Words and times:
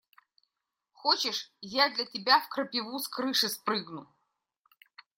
Хочешь, 0.93 1.53
я 1.61 1.87
для 1.93 2.05
тебя 2.05 2.39
в 2.39 2.49
крапиву 2.49 2.97
с 2.97 3.07
крыши 3.07 3.49
спрыгну? 3.49 4.09